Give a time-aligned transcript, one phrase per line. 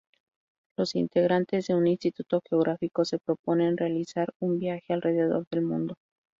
[0.79, 5.93] Los integrantes de un instituto geográfico se proponen realizar un viaje alrededor del mundo.